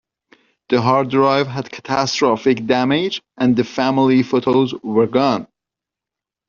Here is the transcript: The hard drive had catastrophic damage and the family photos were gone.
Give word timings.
The 0.69 0.81
hard 0.81 1.11
drive 1.11 1.45
had 1.45 1.69
catastrophic 1.71 2.65
damage 2.65 3.21
and 3.37 3.55
the 3.55 3.63
family 3.63 4.23
photos 4.23 4.73
were 4.81 5.05
gone. 5.05 5.45